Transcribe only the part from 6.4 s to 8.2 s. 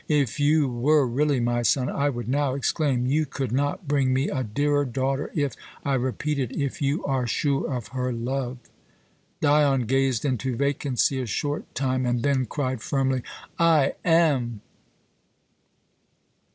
if you are sure of her